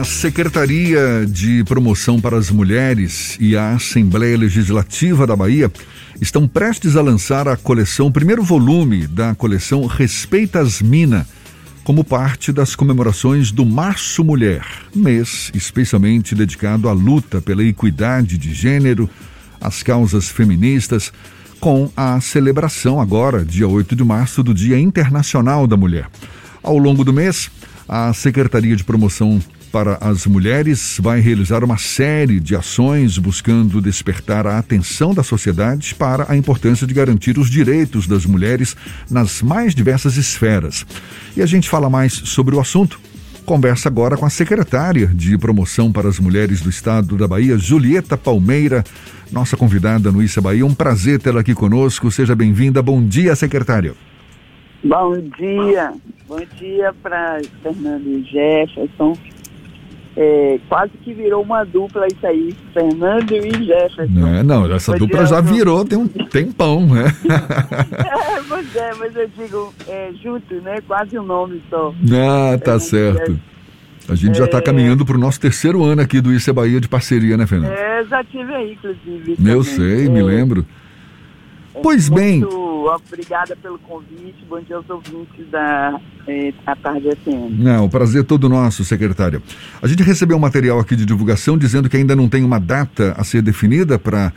[0.00, 5.70] A Secretaria de Promoção para as Mulheres e a Assembleia Legislativa da Bahia
[6.18, 11.28] estão prestes a lançar a coleção, o primeiro volume da coleção Respeita as Mina,
[11.84, 18.54] como parte das comemorações do Março Mulher, mês especialmente dedicado à luta pela equidade de
[18.54, 19.06] gênero,
[19.60, 21.12] às causas feministas,
[21.60, 26.06] com a celebração agora, dia 8 de março, do Dia Internacional da Mulher.
[26.62, 27.50] Ao longo do mês,
[27.86, 34.46] a Secretaria de Promoção para as Mulheres vai realizar uma série de ações buscando despertar
[34.46, 38.76] a atenção da sociedade para a importância de garantir os direitos das mulheres
[39.10, 40.84] nas mais diversas esferas.
[41.36, 43.00] E a gente fala mais sobre o assunto.
[43.44, 48.16] Conversa agora com a secretária de Promoção para as Mulheres do Estado da Bahia, Julieta
[48.16, 48.84] Palmeira,
[49.32, 50.66] nossa convidada no Issa Bahia.
[50.66, 52.10] Um prazer tê-la aqui conosco.
[52.10, 52.82] Seja bem-vinda.
[52.82, 53.94] Bom dia, secretária.
[54.82, 55.92] Bom dia.
[56.26, 59.16] Bom dia para Fernando e Jefferson.
[60.16, 64.26] É, quase que virou uma dupla isso aí, Fernando e Jefferson.
[64.26, 67.04] É, não, essa Bom dupla dia, já virou tem um tempão, né?
[67.96, 70.78] é, pois é, mas eu digo é, junto, né?
[70.86, 71.94] Quase um nome só.
[72.12, 73.38] Ah, tá certo.
[74.08, 74.62] A gente já está é.
[74.62, 77.72] caminhando para o nosso terceiro ano aqui do Isso é Bahia de parceria, né, Fernando?
[77.72, 79.36] É, já tive aí, inclusive.
[79.44, 80.22] Eu sei, me é.
[80.22, 80.66] lembro.
[81.82, 82.44] Pois Muito bem.
[82.88, 84.44] Obrigada pelo convite.
[84.48, 87.58] Bom dia aos ouvintes da, eh, da Tarde FM.
[87.58, 89.42] Não, o prazer é todo nosso, secretária.
[89.80, 93.14] A gente recebeu um material aqui de divulgação dizendo que ainda não tem uma data
[93.16, 94.32] a ser definida para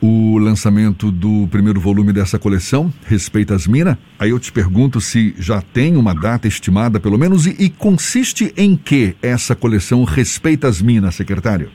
[0.00, 3.96] o lançamento do primeiro volume dessa coleção, Respeita as Minas.
[4.18, 8.52] Aí eu te pergunto se já tem uma data estimada, pelo menos, e, e consiste
[8.56, 11.70] em que essa coleção Respeita as Minas, secretário?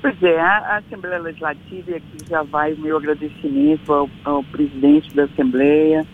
[0.00, 5.14] Pois é, a, Assembleia Legislativa, e aqui já vai o meu agradecimento ao, ao, presidente
[5.14, 6.06] da Assembleia,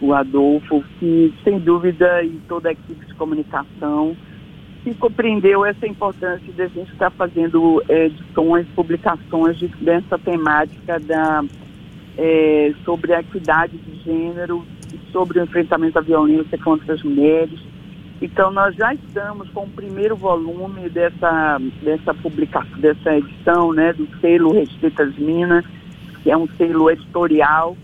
[0.00, 4.16] o Adolfo, que sem dúvida e toda a equipe de comunicação
[4.84, 11.00] que compreendeu essa importância de a gente estar fazendo é, edições, publicações de, dessa temática
[11.00, 11.42] da,
[12.16, 14.64] é, sobre a equidade de gênero,
[15.10, 17.58] sobre o enfrentamento à violência contra as mulheres
[18.24, 24.08] então nós já estamos com o primeiro volume dessa, dessa publicação, dessa edição, né, do
[24.18, 25.62] selo Restritas Minas,
[26.22, 27.76] que é um selo editorial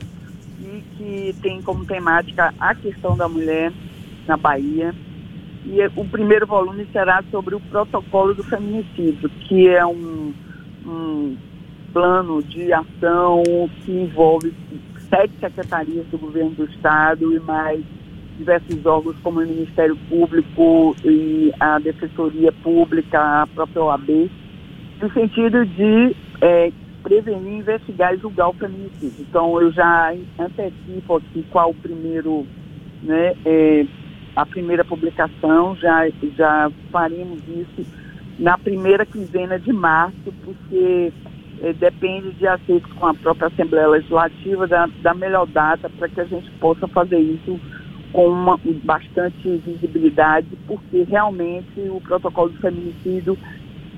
[0.58, 3.70] e que tem como temática a questão da mulher
[4.26, 4.94] na Bahia.
[5.66, 10.32] E o primeiro volume será sobre o protocolo do feminicídio, que é um,
[10.86, 11.36] um
[11.92, 13.42] plano de ação
[13.84, 14.54] que envolve
[15.10, 17.84] sete secretarias do governo do estado e mais
[18.40, 24.30] diversos órgãos como o Ministério Público e a Defensoria Pública, a própria OAB,
[25.00, 29.26] no sentido de é, prevenir, investigar e julgar o feminicídio.
[29.28, 32.46] Então, eu já antecipo aqui qual o primeiro,
[33.02, 33.86] né, é,
[34.34, 37.86] a primeira publicação, já, já faremos isso
[38.38, 41.12] na primeira quinzena de março, porque
[41.60, 46.20] é, depende de acerto com a própria Assembleia Legislativa da, da melhor data para que
[46.22, 47.60] a gente possa fazer isso
[48.12, 53.38] com uma, bastante visibilidade, porque realmente o protocolo do feminicídio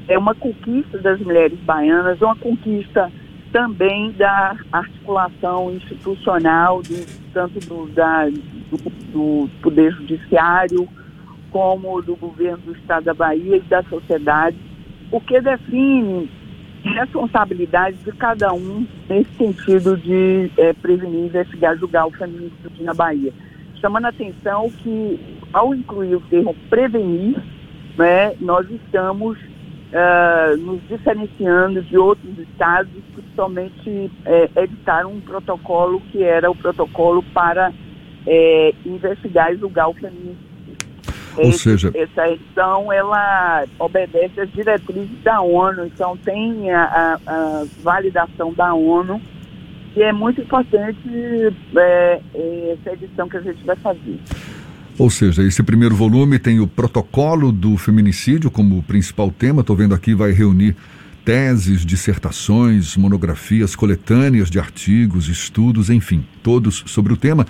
[0.09, 3.11] é uma conquista das mulheres baianas, uma conquista
[3.53, 8.79] também da articulação institucional, do, tanto do, da, do,
[9.13, 10.89] do Poder Judiciário,
[11.51, 14.57] como do governo do Estado da Bahia e da sociedade,
[15.11, 16.31] porque define
[16.83, 23.33] responsabilidade de cada um nesse sentido de é, prevenir, investigar, julgar o feminicídio na Bahia
[23.83, 27.37] chamando a atenção que, ao incluir o termo prevenir,
[27.99, 36.01] né, nós estamos uh, nos diferenciando de outros estados que somente é, editaram um protocolo
[36.13, 37.73] que era o protocolo para
[38.27, 40.53] é, investigar e julgar o feminicídio.
[41.37, 47.15] Ou Esse, seja, essa edição ela obedece às diretrizes da ONU, então tem a, a,
[47.27, 49.21] a validação da ONU
[49.97, 50.99] e é muito importante
[51.77, 52.21] é,
[52.73, 54.19] essa edição que a gente vai fazer.
[54.99, 59.61] Ou seja, esse primeiro volume tem o protocolo do feminicídio como principal tema.
[59.61, 60.77] Estou vendo aqui, vai reunir
[61.25, 67.47] teses, dissertações, monografias, coletâneas de artigos, estudos, enfim, todos sobre o tema.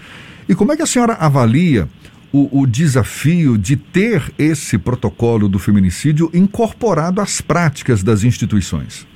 [0.48, 1.88] E como é que a senhora avalia
[2.32, 9.06] o, o desafio de ter esse protocolo do feminicídio incorporado às práticas das instituições?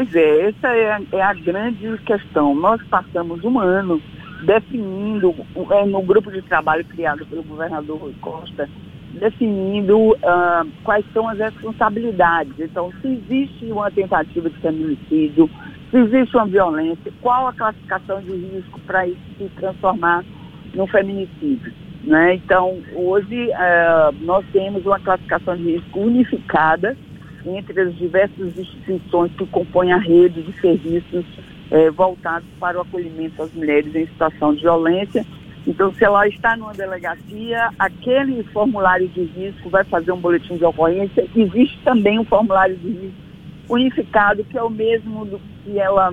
[0.00, 2.54] Pois é, essa é a, é a grande questão.
[2.54, 4.00] Nós passamos um ano
[4.46, 5.34] definindo,
[5.72, 8.66] é, no grupo de trabalho criado pelo governador Rui Costa,
[9.12, 12.54] definindo uh, quais são as responsabilidades.
[12.58, 15.50] Então, se existe uma tentativa de feminicídio,
[15.90, 20.24] se existe uma violência, qual a classificação de risco para isso se transformar
[20.72, 21.74] no feminicídio.
[22.04, 22.36] Né?
[22.36, 26.96] Então, hoje uh, nós temos uma classificação de risco unificada
[27.46, 31.24] entre as diversas instituições que compõem a rede de serviços
[31.70, 35.24] eh, voltados para o acolhimento das mulheres em situação de violência.
[35.66, 40.64] Então, se ela está numa delegacia, aquele formulário de risco vai fazer um boletim de
[40.64, 41.26] ocorrência.
[41.36, 43.30] Existe também um formulário de risco
[43.68, 46.12] unificado, que é o mesmo do que ela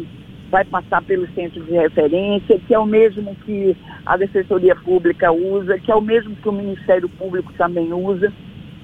[0.50, 3.76] vai passar pelo centro de referência, que é o mesmo que
[4.06, 8.32] a Defensoria Pública usa, que é o mesmo que o Ministério Público também usa.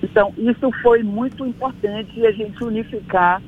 [0.03, 3.41] Então, isso foi muito importante a gente unificar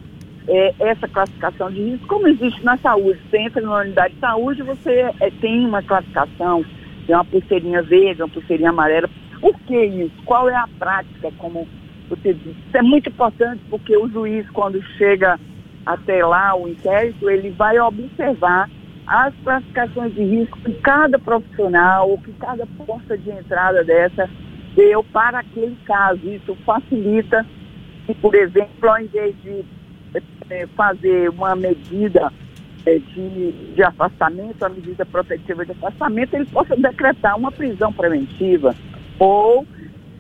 [0.48, 3.19] é, essa classificação de risco, como existe na saúde.
[3.30, 6.63] Você entra numa unidade de saúde, você é, tem uma classificação,
[7.06, 9.10] tem uma pulseirinha verde, uma pulseirinha amarela.
[9.42, 10.13] Por que isso?
[10.24, 11.68] Qual é a prática, como
[12.10, 12.56] você disse?
[12.68, 15.38] Isso é muito importante porque o juiz, quando chega
[15.86, 18.69] até lá o inquérito, ele vai observar
[19.06, 24.28] as classificações de risco que cada profissional, que cada porta de entrada dessa
[24.75, 26.22] deu para aquele caso.
[26.27, 27.45] Isso facilita
[28.06, 29.66] que, por exemplo, ao invés de
[30.50, 32.31] é, fazer uma medida
[32.86, 38.75] é, de, de afastamento, a medida protetiva de afastamento, ele possa decretar uma prisão preventiva
[39.18, 39.66] ou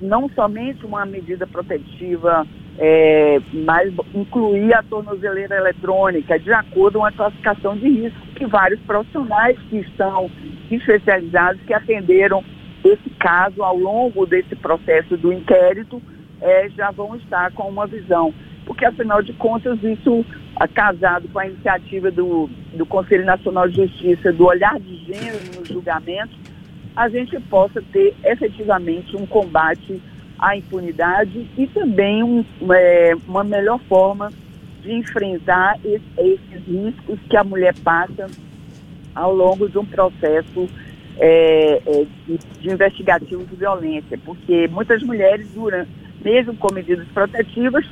[0.01, 2.45] não somente uma medida protetiva
[2.77, 8.79] é, mas incluir a tornozeleira eletrônica de acordo com a classificação de risco que vários
[8.81, 10.29] profissionais que estão
[10.69, 12.43] especializados que atenderam
[12.85, 16.01] esse caso ao longo desse processo do inquérito
[16.39, 18.33] é, já vão estar com uma visão.
[18.65, 20.25] Porque, afinal de contas, isso,
[20.73, 25.65] casado com a iniciativa do, do Conselho Nacional de Justiça, do olhar de gênero no
[25.65, 26.35] julgamento,
[26.95, 30.01] a gente possa ter efetivamente um combate
[30.37, 34.31] a impunidade e também um, é, uma melhor forma
[34.81, 38.27] de enfrentar esse, esses riscos que a mulher passa
[39.13, 40.67] ao longo de um processo
[41.17, 45.89] é, é, de, de, investigativo de violência, porque muitas mulheres, durante,
[46.23, 47.85] mesmo com medidas protetivas,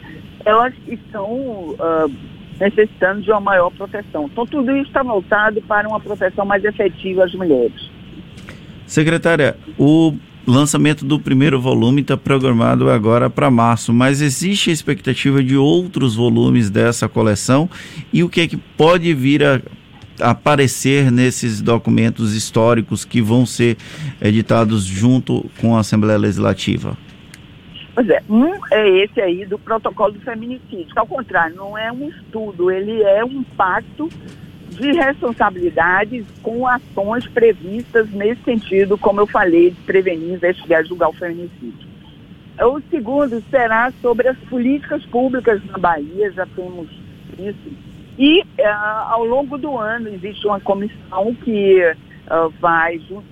[0.45, 2.11] elas estão uh,
[2.59, 4.25] necessitando de uma maior proteção.
[4.25, 7.89] Então, tudo isso está voltado para uma proteção mais efetiva às mulheres.
[8.85, 10.13] Secretária, o
[10.45, 16.15] lançamento do primeiro volume está programado agora para março, mas existe a expectativa de outros
[16.15, 17.69] volumes dessa coleção
[18.11, 19.61] e o que é que pode vir a
[20.19, 23.77] aparecer nesses documentos históricos que vão ser
[24.21, 26.97] editados junto com a Assembleia Legislativa?
[27.95, 32.09] Pois é, um é esse aí do protocolo do feminicídio, ao contrário, não é um
[32.09, 34.09] estudo, ele é um pacto
[34.69, 41.09] de responsabilidades com ações previstas nesse sentido, como eu falei, de prevenir, investigar e julgar
[41.09, 41.87] o feminicídio.
[42.59, 46.87] O segundo será sobre as políticas públicas na Bahia, já temos
[47.37, 47.92] isso.
[48.17, 48.45] E uh,
[49.09, 53.25] ao longo do ano existe uma comissão que uh, vai junto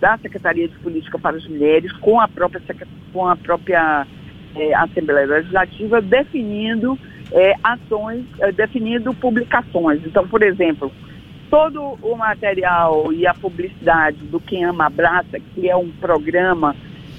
[0.00, 2.60] da Secretaria de Política para as Mulheres com a própria,
[3.12, 4.06] com a própria
[4.54, 6.98] eh, Assembleia Legislativa definindo
[7.32, 10.02] é, ações, é, definindo publicações.
[10.04, 10.92] Então, por exemplo,
[11.48, 16.76] todo o material e a publicidade do Quem Ama Abraça, que é um programa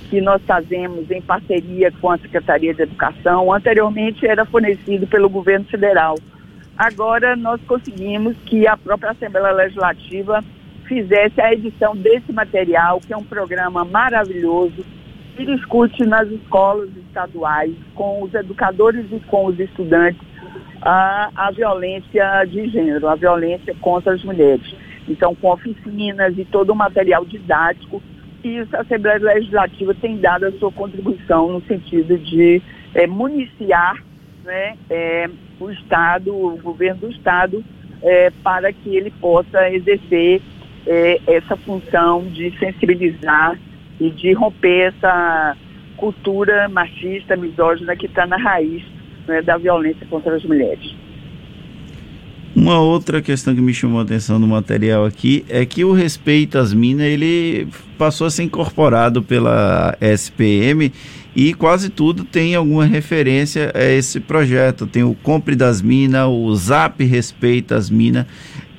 [0.10, 5.66] que nós fazemos em parceria com a Secretaria de Educação, anteriormente era fornecido pelo governo
[5.66, 6.16] federal.
[6.78, 10.44] Agora nós conseguimos que a própria Assembleia Legislativa
[10.88, 14.86] fizesse a edição desse material, que é um programa maravilhoso,
[15.36, 20.22] que discute nas escolas estaduais, com os educadores e com os estudantes,
[20.82, 24.76] a, a violência de gênero, a violência contra as mulheres.
[25.08, 28.02] Então, com oficinas e todo o material didático,
[28.44, 32.62] e a Assembleia Legislativa tem dado a sua contribuição no sentido de
[32.94, 33.96] é, municiar
[34.44, 35.28] né, é,
[35.60, 37.64] o Estado, o governo do Estado,
[38.02, 40.42] é, para que ele possa exercer
[40.86, 43.58] é, essa função de sensibilizar
[44.00, 45.58] e de romper essa
[45.98, 48.84] cultura machista, misógina que está na raiz
[49.28, 50.94] né, da violência contra as mulheres.
[52.56, 56.58] Uma outra questão que me chamou a atenção no material aqui é que o respeito
[56.58, 60.92] às minas ele passou a ser incorporado pela SPM
[61.36, 64.88] e quase tudo tem alguma referência a esse projeto.
[64.88, 68.26] Tem o Compre das Minas, o Zap Respeita as Minas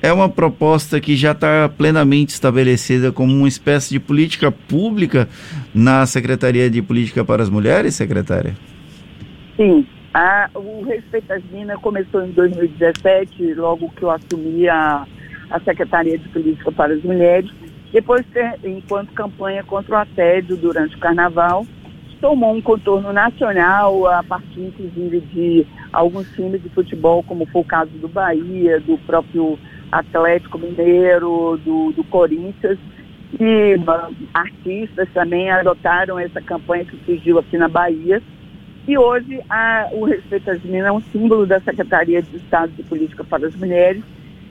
[0.01, 5.27] é uma proposta que já está plenamente estabelecida como uma espécie de política pública
[5.73, 8.55] na Secretaria de Política para as Mulheres, secretária?
[9.55, 9.85] Sim.
[10.13, 15.05] A, o Respeito às Minas começou em 2017, logo que eu assumi a,
[15.49, 17.49] a Secretaria de Política para as Mulheres.
[17.91, 18.25] Depois,
[18.63, 21.65] enquanto campanha contra o assédio durante o Carnaval,
[22.19, 27.65] tomou um contorno nacional, a partir inclusive de alguns times de futebol, como foi o
[27.65, 29.57] caso do Bahia, do próprio
[29.91, 32.77] Atlético Mineiro, do, do Corinthians,
[33.39, 38.21] E uh, artistas também adotaram essa campanha que surgiu aqui na Bahia.
[38.87, 42.83] E hoje a, o Respeito às Meninas é um símbolo da Secretaria de Estado de
[42.83, 44.01] Política para as Mulheres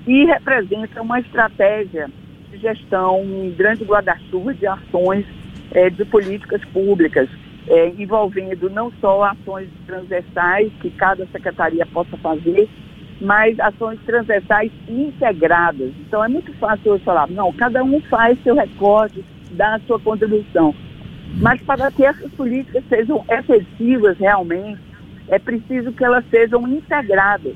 [0.07, 2.09] e representa uma estratégia
[2.51, 5.25] de gestão, um grande guarda-chuva de ações
[5.73, 7.29] é, de políticas públicas,
[7.69, 12.69] é, envolvendo não só ações transversais que cada secretaria possa fazer,
[13.21, 15.93] mas ações transversais integradas.
[16.01, 19.99] Então é muito fácil eu falar, não, cada um faz seu recorte, dá a sua
[19.99, 20.75] contribuição.
[21.39, 24.81] Mas para que essas políticas sejam efetivas realmente,
[25.29, 27.55] é preciso que elas sejam integradas,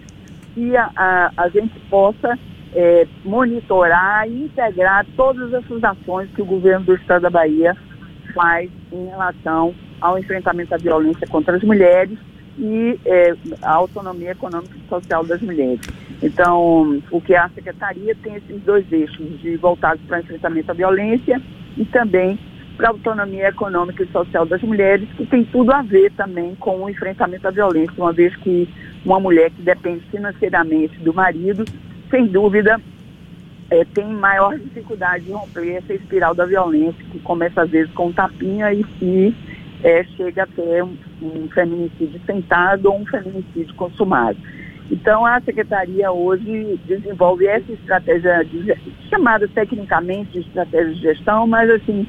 [0.55, 2.37] que a, a, a gente possa
[2.75, 7.77] é, monitorar e integrar todas essas ações que o governo do Estado da Bahia
[8.35, 12.19] faz em relação ao enfrentamento à violência contra as mulheres
[12.59, 15.81] e é, a autonomia econômica e social das mulheres.
[16.23, 20.75] Então, o que a Secretaria tem esses dois eixos, de voltados para o enfrentamento à
[20.75, 21.41] violência
[21.77, 22.39] e também
[22.77, 26.83] para a autonomia econômica e social das mulheres, que tem tudo a ver também com
[26.83, 28.69] o enfrentamento à violência, uma vez que
[29.05, 31.65] uma mulher que depende financeiramente do marido,
[32.11, 32.81] sem dúvida,
[33.71, 38.09] é, tem maior dificuldade de romper essa espiral da violência, que começa às vezes com
[38.09, 39.35] um tapinha e, e
[39.83, 44.39] é, chega a ter um, um feminicídio tentado ou um feminicídio consumado.
[44.91, 48.75] Então, a Secretaria hoje desenvolve essa estratégia de,
[49.09, 52.07] chamada tecnicamente de estratégia de gestão, mas assim,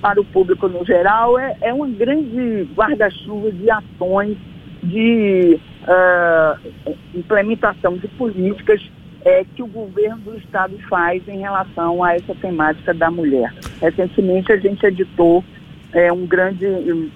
[0.00, 4.36] para o público no geral, é, é um grande guarda-chuva de ações,
[4.82, 8.82] de uh, implementação de políticas
[9.24, 13.52] é, que o governo do Estado faz em relação a essa temática da mulher.
[13.80, 15.44] Recentemente, a gente editou
[15.92, 16.66] é, um grande.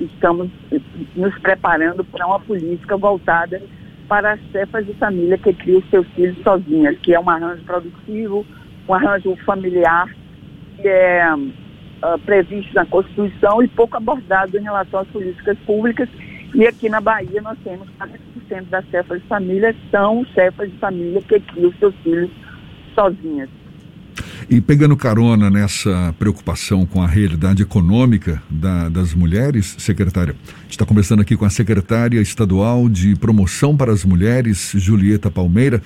[0.01, 0.51] Estamos
[1.15, 3.63] nos preparando para uma política voltada
[4.09, 8.47] para as chefas de família que criam seus filhos sozinhas, que é um arranjo produtivo,
[8.89, 10.09] um arranjo familiar
[10.77, 16.09] que é uh, previsto na Constituição e pouco abordado em relação às políticas públicas.
[16.55, 21.21] E aqui na Bahia nós temos 40% das chefas de família são chefas de família
[21.23, 22.31] que criam seus filhos
[22.95, 23.49] sozinhas.
[24.49, 30.71] E pegando carona nessa preocupação com a realidade econômica da, das mulheres, secretária, a gente
[30.71, 35.83] está conversando aqui com a secretária estadual de promoção para as mulheres, Julieta Palmeira.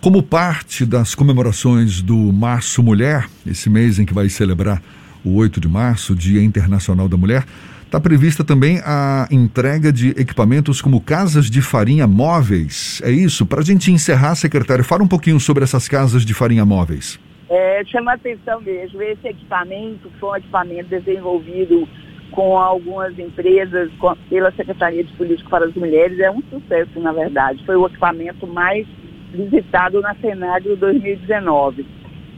[0.00, 4.82] Como parte das comemorações do Março Mulher, esse mês em que vai celebrar
[5.24, 7.44] o 8 de março, Dia Internacional da Mulher,
[7.84, 13.00] está prevista também a entrega de equipamentos como casas de farinha móveis.
[13.04, 13.46] É isso?
[13.46, 17.18] Para a gente encerrar, secretário, fala um pouquinho sobre essas casas de farinha móveis.
[17.56, 19.00] É, chama atenção mesmo.
[19.00, 21.88] Esse equipamento foi um equipamento desenvolvido
[22.32, 26.18] com algumas empresas, com, pela Secretaria de Política para as Mulheres.
[26.18, 27.64] É um sucesso, na verdade.
[27.64, 28.84] Foi o equipamento mais
[29.32, 31.86] visitado na Senagro 2019.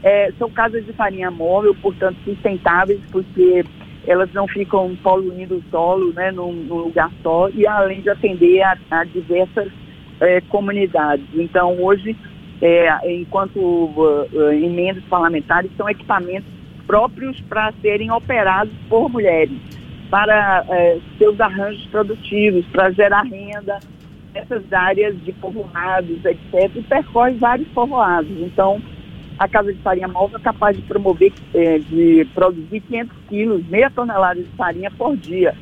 [0.03, 3.65] É, são casas de farinha móvel, portanto sustentáveis, porque
[4.05, 8.61] elas não ficam poluindo o solo né, num, num lugar só, e além de atender
[8.61, 9.71] a, a diversas
[10.21, 11.25] é, comunidades.
[11.33, 12.15] Então, hoje,
[12.61, 16.49] é, enquanto uh, emendas parlamentares, são equipamentos
[16.85, 19.57] próprios para serem operados por mulheres,
[20.09, 23.79] para uh, seus arranjos produtivos, para gerar renda
[24.33, 28.31] nessas áreas de povoados, etc., e percorre vários povoados.
[28.39, 28.81] Então,
[29.37, 31.31] a Casa de Farinha Móvel é capaz de promover,
[31.89, 35.53] de produzir 500 quilos, meia tonelada de farinha por dia.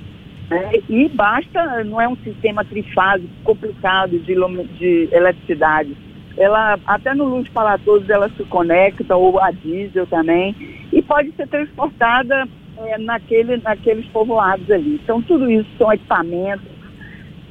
[0.49, 4.35] É, e basta, não é um sistema trifásico complicado de,
[4.77, 5.95] de eletricidade
[6.37, 10.55] ela até no Luz Palatoso ela se conecta, ou a diesel também,
[10.91, 14.99] e pode ser transportada é, naquele, naqueles povoados ali.
[15.01, 16.67] Então, tudo isso são equipamentos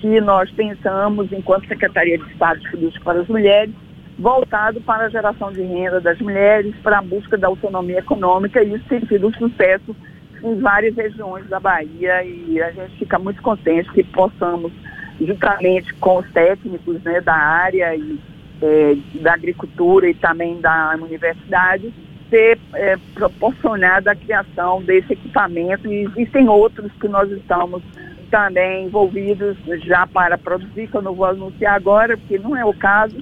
[0.00, 3.74] que nós pensamos, enquanto Secretaria de Estado de Política para as Mulheres,
[4.18, 8.74] voltado para a geração de renda das mulheres, para a busca da autonomia econômica, e
[8.74, 9.96] isso tem sido um sucesso
[10.42, 14.70] em várias regiões da Bahia, e a gente fica muito contente que possamos,
[15.18, 18.18] juntamente com os técnicos né, da área e
[18.62, 21.92] é, da agricultura e também da universidade
[22.30, 25.86] ser é, proporcionada a criação desse equipamento.
[25.86, 27.82] E existem outros que nós estamos
[28.30, 32.74] também envolvidos já para produzir, que eu não vou anunciar agora, porque não é o
[32.74, 33.16] caso,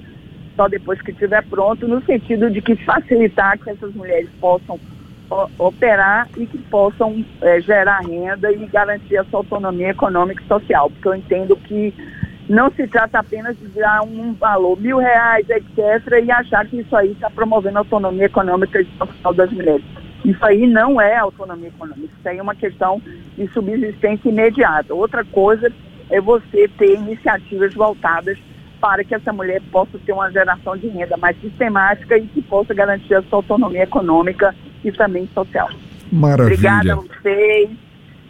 [0.55, 4.79] só depois que estiver pronto, no sentido de que facilitar que essas mulheres possam
[5.57, 10.89] operar e que possam é, gerar renda e garantir a sua autonomia econômica e social,
[10.89, 11.93] porque eu entendo que
[12.53, 16.95] não se trata apenas de dar um valor, mil reais, etc., e achar que isso
[16.95, 19.83] aí está promovendo a autonomia econômica e social das mulheres.
[20.23, 23.01] Isso aí não é autonomia econômica, isso aí é uma questão
[23.35, 24.93] de subsistência imediata.
[24.93, 25.71] Outra coisa
[26.09, 28.37] é você ter iniciativas voltadas
[28.79, 32.73] para que essa mulher possa ter uma geração de renda mais sistemática e que possa
[32.73, 35.69] garantir a sua autonomia econômica e também social.
[36.11, 36.53] Maravilha.
[36.53, 37.69] Obrigada a vocês.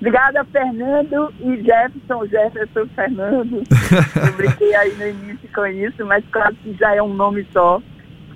[0.03, 3.63] Obrigada, Fernando e Jefferson, Jefferson Fernando.
[4.27, 7.81] Eu brinquei aí no início com isso, mas claro que já é um nome só.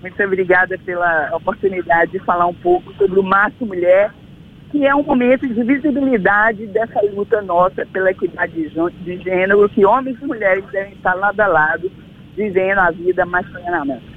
[0.01, 4.13] Muito obrigada pela oportunidade de falar um pouco sobre o Março Mulher,
[4.71, 10.17] que é um momento de visibilidade dessa luta nossa pela equidade de gênero, que homens
[10.21, 11.91] e mulheres devem estar lado a lado,
[12.33, 14.16] vivendo a vida mais plenamente.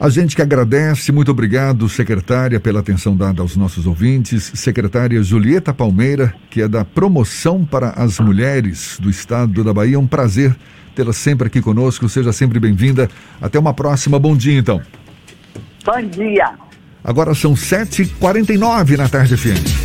[0.00, 4.50] A gente que agradece, muito obrigado, secretária, pela atenção dada aos nossos ouvintes.
[4.54, 9.96] Secretária Julieta Palmeira, que é da Promoção para as Mulheres do Estado da Bahia.
[9.96, 10.56] É um prazer
[10.96, 12.08] tê-la sempre aqui conosco.
[12.08, 13.10] Seja sempre bem-vinda.
[13.42, 14.18] Até uma próxima.
[14.18, 14.80] Bom dia, então.
[15.84, 16.50] Bom dia.
[17.04, 19.79] Agora são 7h49 na tarde, FM.